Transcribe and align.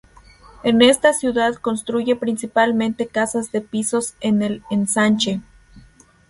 En 0.63 0.81
esta 0.81 1.13
ciudad 1.13 1.53
construye 1.57 2.15
principalmente 2.15 3.05
casas 3.05 3.51
de 3.51 3.61
pisos 3.61 4.15
en 4.19 4.41
el 4.41 4.63
Ensanche. 4.71 5.41